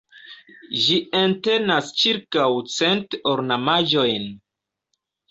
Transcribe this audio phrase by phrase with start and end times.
[0.83, 2.45] Ĝi entenas ĉirkaŭ
[2.77, 4.25] cent ornamaĵojn.